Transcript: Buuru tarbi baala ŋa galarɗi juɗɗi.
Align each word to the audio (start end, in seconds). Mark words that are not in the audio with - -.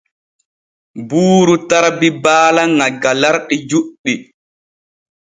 Buuru 1.07 1.55
tarbi 1.69 2.07
baala 2.23 2.61
ŋa 2.77 2.87
galarɗi 3.01 3.55
juɗɗi. 3.69 4.13